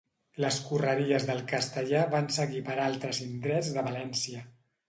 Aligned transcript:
Les 0.43 0.55
correries 0.69 1.27
del 1.27 1.43
castellà 1.51 2.01
van 2.15 2.31
seguir 2.39 2.65
per 2.71 2.79
altres 2.89 3.23
indrets 3.29 3.73
de 3.77 3.85
València. 3.93 4.43